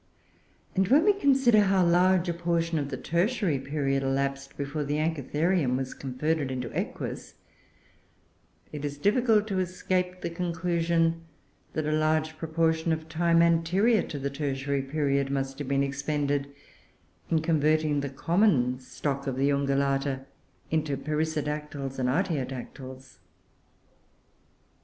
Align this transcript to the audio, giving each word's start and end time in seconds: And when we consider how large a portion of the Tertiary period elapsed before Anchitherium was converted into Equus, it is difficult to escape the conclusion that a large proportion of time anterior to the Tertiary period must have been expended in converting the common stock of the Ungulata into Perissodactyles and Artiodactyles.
And 0.75 0.87
when 0.87 1.05
we 1.05 1.13
consider 1.13 1.59
how 1.65 1.85
large 1.85 2.27
a 2.27 2.33
portion 2.33 2.79
of 2.79 2.89
the 2.89 2.97
Tertiary 2.97 3.59
period 3.59 4.01
elapsed 4.01 4.57
before 4.57 4.83
Anchitherium 4.83 5.77
was 5.77 5.93
converted 5.93 6.49
into 6.49 6.71
Equus, 6.71 7.35
it 8.71 8.83
is 8.83 8.97
difficult 8.97 9.45
to 9.47 9.59
escape 9.59 10.21
the 10.21 10.31
conclusion 10.31 11.21
that 11.73 11.85
a 11.85 11.91
large 11.91 12.35
proportion 12.39 12.91
of 12.91 13.09
time 13.09 13.43
anterior 13.43 14.01
to 14.01 14.17
the 14.17 14.31
Tertiary 14.31 14.81
period 14.81 15.29
must 15.29 15.59
have 15.59 15.67
been 15.67 15.83
expended 15.83 16.51
in 17.29 17.43
converting 17.43 17.99
the 17.99 18.09
common 18.09 18.79
stock 18.79 19.27
of 19.27 19.35
the 19.35 19.51
Ungulata 19.51 20.25
into 20.71 20.97
Perissodactyles 20.97 21.99
and 21.99 22.09
Artiodactyles. 22.09 23.19